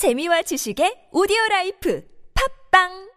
[0.00, 2.00] 재미와 지식의 오디오 라이프.
[2.32, 3.09] 팝빵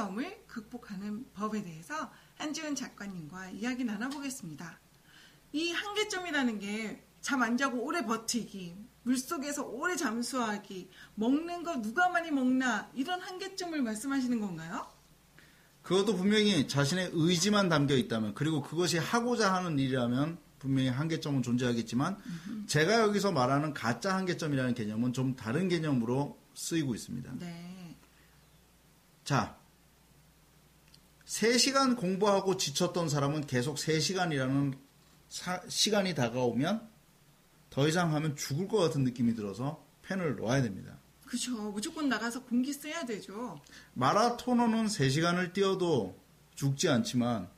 [0.00, 4.78] 한계점을 극복하는 법에 대해서 한지훈 작가님과 이야기 나눠보겠습니다.
[5.52, 12.30] 이 한계점이라는 게 잠 안 자고 오래 버티기, 물속에서 오래 잠수하기, 먹는 거 누가 많이
[12.30, 14.86] 먹나 이런 한계점을 말씀하시는 건가요?
[15.82, 22.16] 그것도 분명히 자신의 의지만 담겨 있다면 그리고 그것이 하고자 하는 일이라면 분명히 한계점은 존재하겠지만
[22.66, 27.32] 제가 여기서 말하는 가짜 한계점이라는 개념은 좀 다른 개념으로 쓰이고 있습니다.
[27.38, 27.96] 네.
[29.24, 29.59] 자,
[31.30, 34.76] 3시간 공부하고 지쳤던 사람은 계속 3시간이라는
[35.68, 36.88] 시간이 다가오면
[37.70, 40.98] 더 이상 하면 죽을 것 같은 느낌이 들어서 펜을 놓아야 됩니다.
[41.24, 41.54] 그죠.
[41.70, 43.60] 무조건 나가서 공기 써야 되죠.
[43.94, 46.18] 마라토너는 3시간을 뛰어도
[46.56, 47.48] 죽지 않지만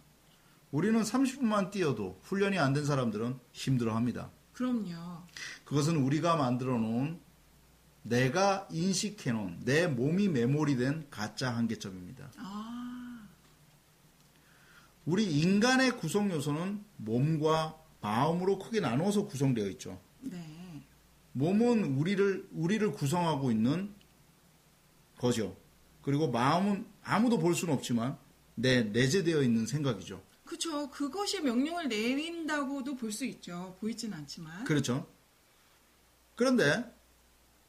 [0.71, 4.31] 우리는 30분만 뛰어도 훈련이 안 된 사람들은 힘들어 합니다.
[4.53, 5.23] 그럼요.
[5.65, 7.19] 그것은 우리가 만들어 놓은
[8.03, 12.33] 내가 인식해 놓은 내 몸이 메모리된 가짜 한계점입니다.
[12.37, 12.92] 아,
[15.05, 20.01] 우리 인간의 구성 요소는 몸과 마음으로 크게 나누어서 구성되어 있죠.
[20.21, 20.85] 네.
[21.33, 23.95] 몸은 우리를 우리를 구성하고 있는
[25.19, 25.57] 거죠.
[26.03, 28.19] 그리고 마음은 아무도 볼 수는 없지만
[28.55, 30.23] 내 내재되어 있는 생각이죠.
[30.45, 30.91] 그쵸.
[30.91, 33.77] 그것이 명령을 내린다고도 볼 수 있죠.
[33.81, 34.65] 보이진 않지만.
[34.65, 35.07] 그렇죠.
[36.35, 36.85] 그런데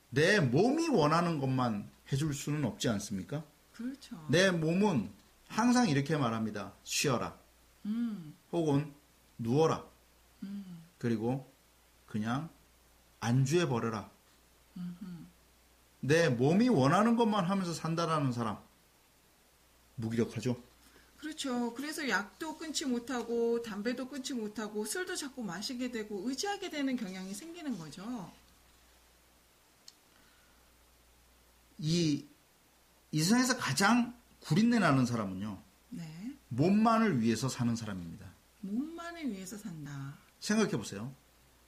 [0.10, 3.44] 내 몸이 원하는 것만 해줄 수는 없지 않습니까?
[3.72, 4.24] 그렇죠.
[4.30, 5.10] 내 몸은
[5.48, 6.74] 항상 이렇게 말합니다.
[6.84, 7.38] 쉬어라.
[7.86, 8.94] 음, 혹은
[9.38, 9.86] 누워라.
[10.44, 11.52] 음, 그리고
[12.08, 12.50] 그냥
[13.20, 14.12] 안주해 버려라.
[16.00, 18.58] 내 몸이 원하는 것만 하면서 산다라는 사람
[19.96, 20.62] 무기력하죠.
[21.18, 21.74] 그렇죠.
[21.74, 27.78] 그래서 약도 끊지 못하고 담배도 끊지 못하고 술도 자꾸 마시게 되고 의지하게 되는 경향이 생기는
[27.78, 28.34] 거죠.
[31.80, 32.26] 이,
[33.12, 34.14] 이 세상에서 가장
[34.44, 36.38] 구린내 나는 사람은요, 네.
[36.50, 38.26] 몸만을 위해서 사는 사람입니다.
[38.62, 40.18] 몸만을 위해서 산다.
[40.40, 41.14] 생각해 보세요.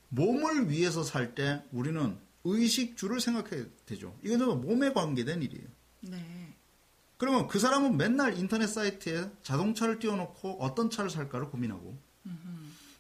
[0.10, 4.18] 몸을 위해서 살 때 우리는 의식주를 생각해야 되죠.
[4.24, 5.68] 이건 좀 몸에 관계된 일이에요.
[6.02, 6.54] 네.
[7.18, 11.98] 그러면 그 사람은 맨날 인터넷 사이트에 자동차를 띄워놓고 어떤 차를 살까를 고민하고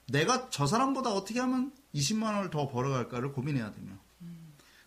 [0.07, 3.94] 내가 저 사람보다 어떻게 하면 20만 원을 더 벌어갈까를 고민해야 되며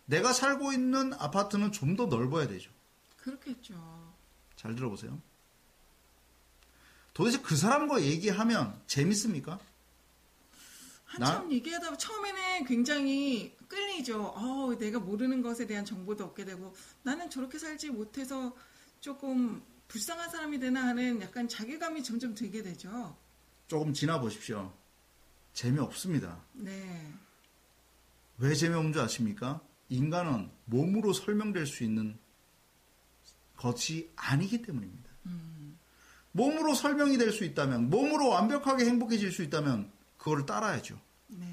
[0.07, 2.71] 내가 살고 있는 아파트는 좀 더 넓어야 되죠.
[3.19, 4.08] 그렇겠죠.
[4.59, 5.23] 잘 들어보세요.
[7.15, 9.59] 도대체 그 사람과 얘기하면 재밌습니까?
[11.05, 14.27] 한참 얘기하다 보면 처음에는 굉장히 끌리죠.
[14.27, 18.55] 어, 내가 모르는 것에 대한 정보도 얻게 되고 나는 저렇게 살지 못해서
[19.01, 23.17] 조금 불쌍한 사람이 되나 하는 약간 자괴감이 점점 들게 되죠.
[23.69, 24.75] 조금 지나 보십시오.
[25.53, 26.45] 재미없습니다.
[26.53, 27.13] 네.
[28.39, 29.61] 왜 재미없는 줄 아십니까?
[29.89, 32.19] 인간은 몸으로 설명될 수 있는
[33.59, 35.09] 것이 아니기 때문입니다.
[36.33, 40.99] 몸으로 설명이 될 수 있다면, 몸으로 완벽하게 행복해질 수 있다면, 그거를 따라야죠.
[41.29, 41.47] 네.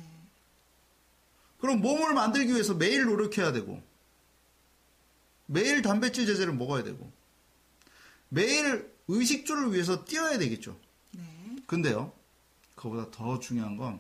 [1.59, 3.81] 그럼 몸을 만들기 위해서 매일 노력해야 되고,
[5.47, 7.11] 매일 단백질 제제를 먹어야 되고,
[8.29, 10.79] 매일 의식주를 위해서 뛰어야 되겠죠.
[11.11, 11.23] 네.
[11.66, 12.13] 근데요,
[12.75, 13.99] 그보다 더 중요한 건,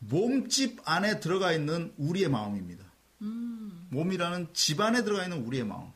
[0.00, 2.84] 몸집 안에 들어가 있는 우리의 마음입니다.
[3.22, 3.86] 음.
[3.90, 5.90] 몸이라는 집 안에 들어가 있는 우리의 마음.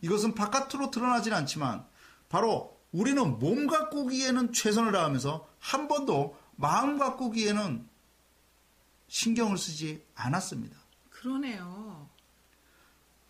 [0.00, 1.84] 이것은 바깥으로 드러나진 않지만
[2.28, 7.86] 바로 우리는 몸 가꾸기에는 최선을 다하면서 한 번도 마음 가꾸기에는
[9.08, 10.76] 신경을 쓰지 않았습니다.
[11.10, 12.08] 그러네요.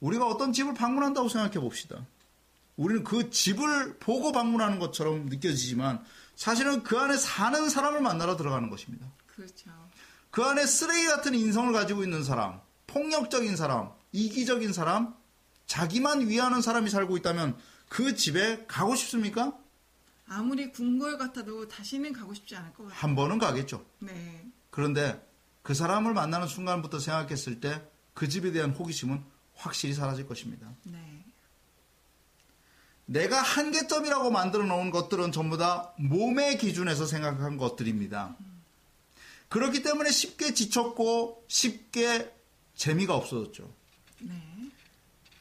[0.01, 2.07] 우리가 어떤 집을 방문한다고 생각해 봅시다.
[2.77, 6.05] 우리는 그 집을 보고 방문하는 것처럼 느껴지지만
[6.37, 9.07] 사실은 그 안에 사는 사람을 만나러 들어가는 것입니다.
[9.27, 9.71] 그렇죠.
[10.31, 15.18] 그 안에 쓰레기 같은 인성을 가지고 있는 사람, 폭력적인 사람, 이기적인 사람,
[15.69, 17.57] 자기만 위하는 사람이 살고 있다면
[17.89, 19.57] 그 집에 가고 싶습니까?
[20.27, 22.99] 아무리 궁궐 같아도 다시는 가고 싶지 않을 것 같아요.
[22.99, 23.87] 한 번은 가겠죠.
[24.01, 24.45] 네.
[24.71, 25.25] 그런데
[25.63, 27.81] 그 사람을 만나는 순간부터 생각했을 때
[28.19, 29.23] 그 집에 대한 호기심은
[29.55, 30.75] 확실히 사라질 것입니다.
[30.83, 31.25] 네.
[33.07, 38.37] 내가 한계점이라고 만들어 놓은 것들은 전부 다 몸의 기준에서 생각한 것들입니다.
[39.49, 42.35] 그렇기 때문에 쉽게 지쳤고 쉽게
[42.75, 43.73] 재미가 없어졌죠.
[44.19, 44.35] 네.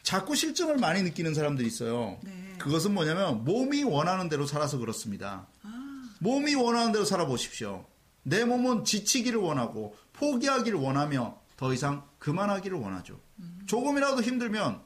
[0.07, 2.17] 자꾸 실증을 많이 느끼는 사람들이 있어요.
[2.23, 2.55] 네.
[2.59, 5.49] 그것은 뭐냐면 몸이 원하는 대로 살아서 그렇습니다.
[5.63, 7.85] 아, 몸이 원하는 대로 살아보십시오.
[8.23, 13.19] 내 몸은 지치기를 원하고 포기하기를 원하며 더 이상 그만하기를 원하죠.
[13.65, 14.81] 조금이라도 힘들면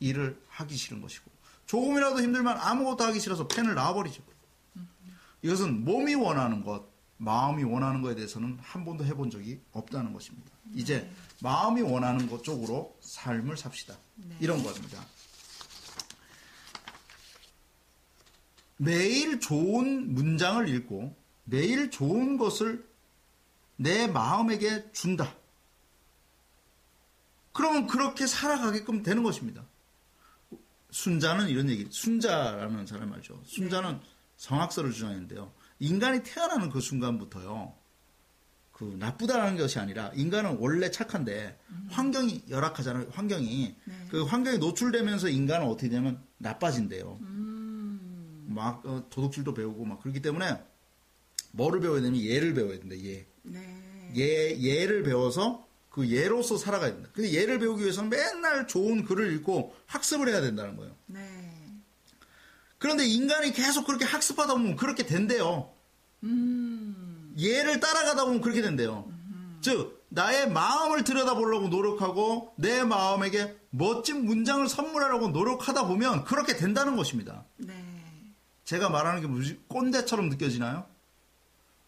[0.00, 1.30] 일을 하기 싫은 것이고
[1.66, 4.22] 조금이라도 힘들면 아무것도 하기 싫어서 펜을 놔버리죠.
[5.42, 6.86] 이것은 몸이 원하는 것,
[7.18, 10.51] 마음이 원하는 것에 대해서는 한 번도 해본 적이 없다는 것입니다.
[10.74, 11.10] 이제
[11.40, 13.98] 마음이 원하는 것 쪽으로 삶을 삽시다.
[14.16, 14.36] 네.
[14.40, 15.04] 이런 겁니다.
[18.76, 22.88] 매일 좋은 문장을 읽고 매일 좋은 것을
[23.76, 25.34] 내 마음에게 준다.
[27.52, 29.64] 그러면 그렇게 살아가게끔 되는 것입니다.
[30.90, 33.40] 순자는 이런 얘기, 순자라는 사람 말이죠.
[33.44, 34.00] 순자는
[34.36, 35.52] 성악설을 주장했는데요.
[35.78, 37.74] 인간이 태어나는 그 순간부터요.
[38.72, 41.58] 그 나쁘다라는 것이 아니라 인간은 원래 착한데
[41.90, 43.08] 환경이 열악하잖아요.
[43.10, 43.94] 환경이 네.
[44.10, 47.18] 그 환경에 노출되면서 인간은 어떻게 되면 나빠진대요.
[47.20, 50.58] 음, 막 어, 도둑질도 배우고 막 그렇기 때문에
[51.52, 52.96] 뭐를 배워야 되냐면 예를 배워야 된다.
[52.98, 53.26] 예.
[53.42, 54.12] 네.
[54.16, 57.10] 예 예를 배워서 그 예로서 살아가야 된다.
[57.12, 60.96] 근데 예를 배우기 위해서는 맨날 좋은 글을 읽고 학습을 해야 된다는 거예요.
[61.06, 61.20] 네.
[62.78, 65.70] 그런데 인간이 계속 그렇게 학습하다 보면 그렇게 된대요.
[66.24, 69.10] 음, 예를 따라가다 보면 그렇게 된대요.
[69.60, 77.44] 즉 나의 마음을 들여다보려고 노력하고 내 마음에게 멋진 문장을 선물하려고 노력하다 보면 그렇게 된다는 것입니다.
[77.56, 77.74] 네.
[78.64, 80.86] 제가 말하는 게 무슨 꼰대처럼 느껴지나요?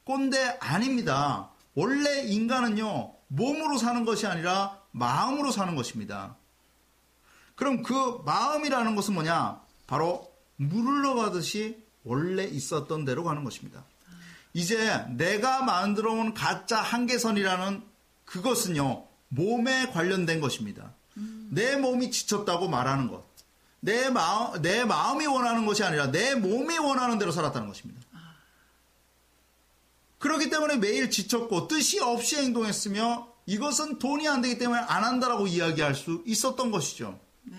[0.04, 1.50] 꼰대 아닙니다.
[1.74, 6.36] 원래 인간은요, 몸으로 사는 것이 아니라 마음으로 사는 것입니다.
[7.56, 9.60] 그럼 그 마음이라는 것은 뭐냐?
[9.86, 13.84] 바로 물을 흘러가듯이 원래 있었던 대로 가는 것입니다.
[14.54, 17.82] 이제 내가 만들어 온 가짜 한계선이라는
[18.24, 20.94] 그것은요, 몸에 관련된 것입니다.
[21.50, 23.24] 내 몸이 지쳤다고 말하는 것.
[23.80, 28.00] 내 마음, 내 마음이 원하는 것이 아니라 내 몸이 원하는 대로 살았다는 것입니다.
[30.18, 35.94] 그렇기 때문에 매일 지쳤고 뜻이 없이 행동했으며 이것은 돈이 안 되기 때문에 안 한다라고 이야기할
[35.94, 37.20] 수 있었던 것이죠.
[37.42, 37.58] 네.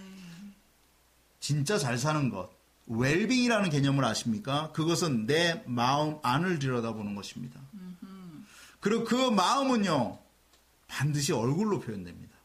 [1.39, 2.49] 진짜 잘 사는 것,
[2.87, 4.71] 웰빙이라는 개념을 아십니까?
[4.71, 7.59] 그것은 내 마음 안을 들여다보는 것입니다.
[8.79, 10.19] 그리고 그 마음은요,
[10.87, 12.35] 반드시 얼굴로 표현됩니다.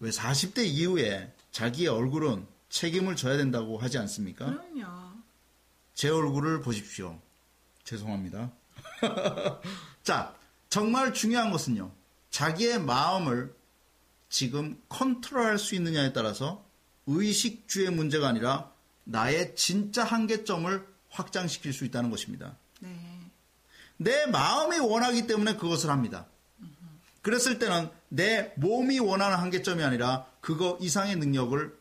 [0.00, 4.46] 왜 40대 이후에 자기의 얼굴은 책임을 져야 된다고 하지 않습니까?
[4.46, 5.14] 그럼요.
[5.94, 7.20] 제 얼굴을 보십시오.
[7.84, 8.50] 죄송합니다.
[10.02, 10.34] 자,
[10.68, 11.92] 정말 중요한 것은요.
[12.30, 13.54] 자기의 마음을
[14.28, 16.64] 지금 컨트롤할 수 있느냐에 따라서
[17.06, 18.72] 의식주의 문제가 아니라
[19.04, 22.56] 나의 진짜 한계점을 확장시킬 수 있다는 것입니다.
[22.80, 22.90] 네.
[23.96, 26.26] 내 마음이 원하기 때문에 그것을 합니다.
[27.22, 31.74] 그랬을 때는 내 몸이 원하는 한계점이 아니라 그거 이상의 능력을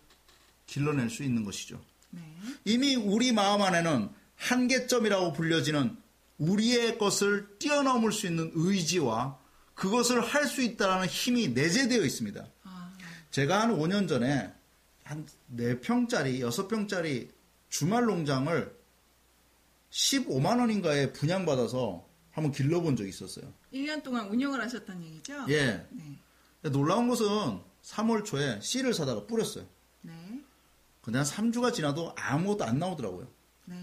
[0.67, 1.81] 길러낼 수 있는 것이죠.
[2.11, 2.21] 네.
[2.65, 5.97] 이미 우리 마음 안에는 한계점이라고 불려지는
[6.37, 9.37] 우리의 것을 뛰어넘을 수 있는 의지와
[9.75, 12.45] 그것을 할 수 있다는 힘이 내재되어 있습니다.
[12.63, 12.91] 아,
[13.31, 14.53] 제가 한 5년 전에
[15.03, 17.29] 한 4평짜리, 6평짜리
[17.69, 18.75] 주말 농장을
[19.91, 23.53] 15만 원인가에 분양받아서 한번 길러본 적이 있었어요.
[23.71, 25.45] 1년 동안 운영을 하셨다는 얘기죠?
[25.49, 25.85] 예.
[25.91, 26.19] 네.
[26.69, 29.65] 놀라운 것은 3월 초에 씨를 사다가 뿌렸어요.
[30.01, 30.13] 네.
[31.01, 33.27] 근데 한 3주가 지나도 아무것도 안 나오더라고요.
[33.65, 33.75] 네.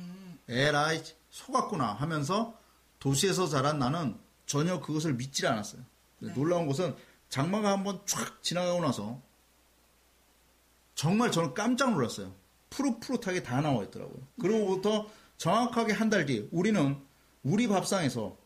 [0.49, 2.59] 에라이 속았구나 하면서
[2.99, 5.83] 도시에서 자란 나는 전혀 그것을 믿질 않았어요.
[6.21, 6.33] 네.
[6.35, 6.97] 놀라운 것은
[7.29, 9.23] 장마가 한번 촥 지나가고 나서
[11.01, 12.35] 정말 저는 깜짝 놀랐어요.
[12.69, 14.23] 푸릇푸릇하게 다 나와 있더라고요.
[14.39, 16.95] 그러고부터 정확하게 한 달 뒤 우리는
[17.43, 18.37] 우리 밥상에서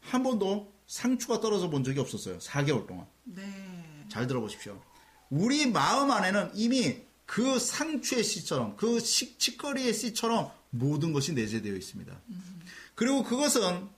[0.00, 2.38] 한 번도 상추가 떨어져 본 적이 없었어요.
[2.38, 3.06] 4개월 동안.
[3.24, 3.42] 네.
[4.08, 4.80] 잘 들어보십시오.
[5.30, 12.16] 우리 마음 안에는 이미 그 상추의 씨처럼 그 식- 치거리의 씨처럼 모든 것이 내재되어 있습니다.
[12.94, 13.88] 그리고 그것은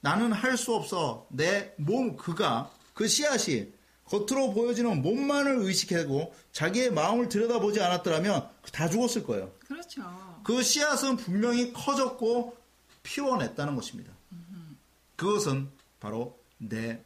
[0.00, 3.72] 나는 할 수 없어 내 몸 그가 그 씨앗이
[4.12, 9.50] 겉으로 보여지는 몸만을 의식하고 자기의 마음을 들여다보지 않았더라면 다 죽었을 거예요.
[9.66, 10.02] 그렇죠.
[10.44, 12.54] 그 씨앗은 분명히 커졌고
[13.02, 14.12] 피워냈다는 것입니다.
[15.16, 17.02] 그것은 바로 내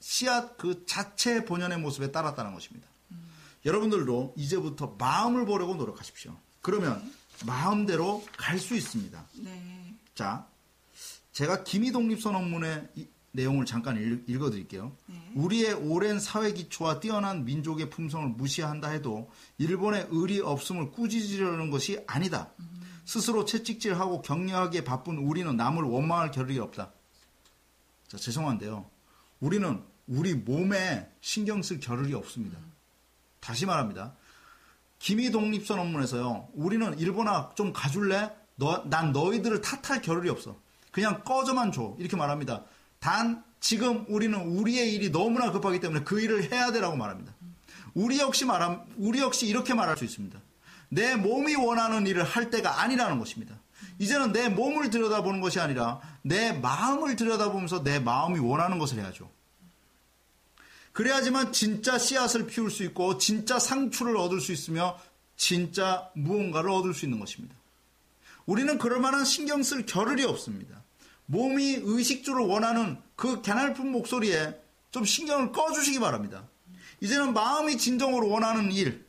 [0.00, 2.86] 씨앗 그 자체 본연의 모습에 따랐다는 것입니다.
[3.64, 6.36] 여러분들도 이제부터 마음을 보려고 노력하십시오.
[6.60, 7.02] 그러면
[7.46, 9.24] 마음대로 갈 수 있습니다.
[9.36, 9.94] 네.
[10.14, 10.46] 자,
[11.32, 14.92] 제가 김희독립선언문의 이- 내용을 잠깐 읽, 읽어드릴게요.
[15.06, 15.32] 네.
[15.34, 22.50] 우리의 오랜 사회 기초와 뛰어난 민족의 품성을 무시한다 해도 일본의 의리 없음을 꾸짖으려는 것이 아니다.
[23.04, 26.92] 스스로 채찍질하고 격려하기에 바쁜 우리는 남을 원망할 겨를이 없다.
[28.08, 28.88] 자, 죄송한데요.
[29.40, 32.58] 우리는 우리 몸에 신경 쓸 겨를이 없습니다.
[33.38, 34.14] 다시 말합니다.
[34.98, 36.48] 기미 독립선 논문에서요.
[36.52, 38.30] 우리는 일본아 좀 가줄래?
[38.56, 40.56] 너, 난 너희들을 탓할 겨를이 없어.
[40.90, 41.96] 그냥 꺼져만 줘.
[41.98, 42.64] 이렇게 말합니다.
[43.00, 47.34] 단 지금 우리는 우리의 일이 너무나 급하기 때문에 그 일을 해야 되라고 말합니다.
[47.94, 50.40] 우리 역시 말함 우리 역시 이렇게 말할 수 있습니다.
[50.90, 53.58] 내 몸이 원하는 일을 할 때가 아니라는 것입니다.
[53.98, 59.30] 이제는 내 몸을 들여다보는 것이 아니라 내 마음을 들여다보면서 내 마음이 원하는 것을 해야죠.
[60.92, 64.98] 그래야지만 진짜 씨앗을 피울 수 있고 진짜 상추를 얻을 수 있으며
[65.36, 67.54] 진짜 무언가를 얻을 수 있는 것입니다.
[68.46, 70.82] 우리는 그럴 만한 신경 쓸 겨를이 없습니다.
[71.30, 74.60] 몸이 의식주를 원하는 그 개날픈 목소리에
[74.90, 76.48] 좀 신경을 꺼주시기 바랍니다.
[77.00, 79.06] 이제는 마음이 진정으로 원하는 일,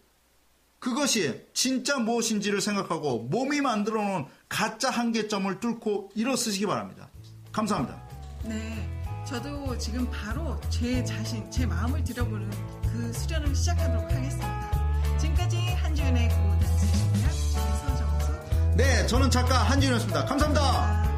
[0.78, 7.10] 그것이 진짜 무엇인지를 생각하고 몸이 만들어 놓은 가짜 한계점을 뚫고 일어서시기 바랍니다.
[7.52, 8.02] 감사합니다.
[8.46, 8.88] 네.
[9.26, 12.50] 저도 지금 바로 제 자신, 제 마음을 들여보는
[12.82, 15.18] 그 수련을 시작하도록 하겠습니다.
[15.20, 17.30] 지금까지 한주연의 고단수입니다.
[17.30, 18.78] 서정수.
[18.78, 20.26] 네, 저는 작가 한지윤이었습니다.
[20.26, 21.11] 감사합니다.